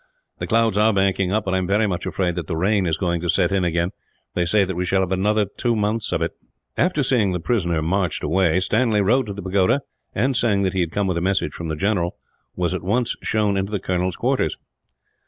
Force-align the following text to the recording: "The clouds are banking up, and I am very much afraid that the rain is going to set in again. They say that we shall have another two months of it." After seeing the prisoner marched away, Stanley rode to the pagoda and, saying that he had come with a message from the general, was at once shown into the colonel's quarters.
"The 0.39 0.47
clouds 0.47 0.79
are 0.79 0.91
banking 0.91 1.31
up, 1.31 1.45
and 1.45 1.55
I 1.55 1.59
am 1.59 1.67
very 1.67 1.85
much 1.85 2.07
afraid 2.07 2.33
that 2.33 2.47
the 2.47 2.57
rain 2.57 2.87
is 2.87 2.97
going 2.97 3.21
to 3.21 3.29
set 3.29 3.51
in 3.51 3.63
again. 3.63 3.91
They 4.33 4.45
say 4.45 4.65
that 4.65 4.73
we 4.75 4.83
shall 4.83 5.01
have 5.01 5.11
another 5.11 5.45
two 5.45 5.75
months 5.75 6.11
of 6.11 6.23
it." 6.23 6.31
After 6.75 7.03
seeing 7.03 7.33
the 7.33 7.39
prisoner 7.39 7.83
marched 7.83 8.23
away, 8.23 8.59
Stanley 8.61 9.01
rode 9.01 9.27
to 9.27 9.33
the 9.33 9.43
pagoda 9.43 9.81
and, 10.15 10.35
saying 10.35 10.63
that 10.63 10.73
he 10.73 10.79
had 10.79 10.91
come 10.91 11.05
with 11.05 11.17
a 11.19 11.21
message 11.21 11.53
from 11.53 11.67
the 11.67 11.75
general, 11.75 12.15
was 12.55 12.73
at 12.73 12.81
once 12.81 13.15
shown 13.21 13.55
into 13.55 13.71
the 13.71 13.79
colonel's 13.79 14.15
quarters. 14.15 14.57